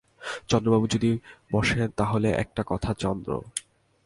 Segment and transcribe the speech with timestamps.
[0.47, 1.19] চন্দ্রবাবু যদি
[1.51, 3.41] বসেন তা হলে একটা কথা– চন্দ্র।